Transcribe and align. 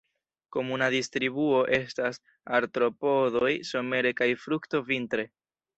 Komuna 0.55 0.87
distribuo 0.95 1.59
estas 1.79 2.19
artropodoj 2.61 3.53
somere 3.75 4.19
kaj 4.23 4.33
frukto 4.47 4.87
vintre. 4.93 5.33